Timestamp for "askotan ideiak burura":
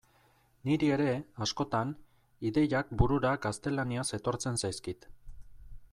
1.47-3.37